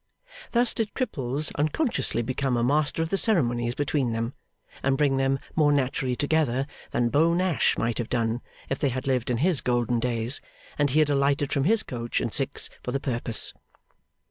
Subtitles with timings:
[0.51, 4.33] Thus did Cripples unconsciously become a master of the ceremonies between them,
[4.81, 9.05] and bring them more naturally together than Beau Nash might have done if they had
[9.05, 10.41] lived in his golden days,
[10.79, 13.53] and he had alighted from his coach and six for the purpose.